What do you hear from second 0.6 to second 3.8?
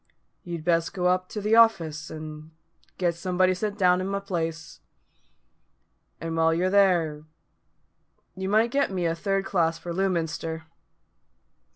best go up to the office, and get somebody sent